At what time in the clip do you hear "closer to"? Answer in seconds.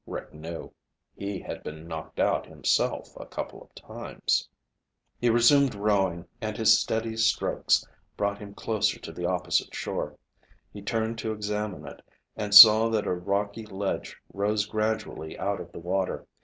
8.55-9.11